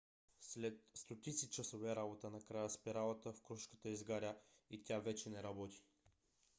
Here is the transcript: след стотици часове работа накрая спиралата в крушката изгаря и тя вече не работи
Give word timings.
след 0.41 0.79
стотици 0.93 1.49
часове 1.49 1.95
работа 1.95 2.29
накрая 2.29 2.69
спиралата 2.69 3.33
в 3.33 3.41
крушката 3.41 3.89
изгаря 3.89 4.35
и 4.69 4.83
тя 4.83 4.99
вече 4.99 5.29
не 5.29 5.43
работи 5.43 5.83